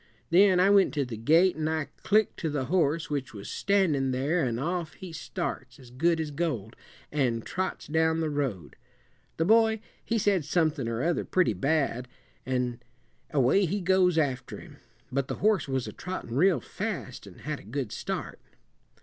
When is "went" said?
0.71-0.95